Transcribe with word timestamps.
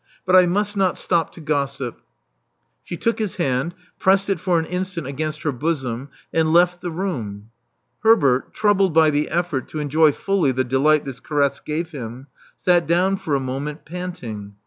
But 0.25 0.35
I 0.35 0.47
must 0.47 0.75
not 0.75 0.97
stop 0.97 1.31
to 1.33 1.41
gossip." 1.41 2.01
She 2.83 2.97
took 2.97 3.19
his 3.19 3.35
hand; 3.35 3.75
pressed 3.99 4.31
it 4.31 4.39
for 4.39 4.57
an 4.57 4.65
instant 4.65 5.05
against 5.05 5.43
her 5.43 5.51
bosom; 5.51 6.09
and 6.33 6.51
left 6.51 6.81
the 6.81 6.89
room. 6.89 7.51
Herbert, 8.01 8.51
troubled 8.51 8.95
by 8.95 9.11
the 9.11 9.29
effort 9.29 9.67
to 9.67 9.79
enjoy 9.79 10.11
fully 10.11 10.51
the 10.53 10.63
delight 10.63 11.05
this 11.05 11.19
caress 11.19 11.59
gave 11.59 11.91
him, 11.91 12.25
sat 12.57 12.87
down 12.87 13.15
for 13.17 13.35
a 13.35 13.39
moment, 13.39 13.85
panting. 13.85 14.55